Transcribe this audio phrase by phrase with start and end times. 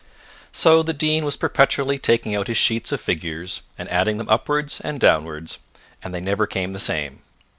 [0.51, 4.81] So the Dean was perpetually taking out his sheets of figures, and adding them upwards
[4.83, 5.59] and downwards,
[6.01, 7.19] and they never came the same.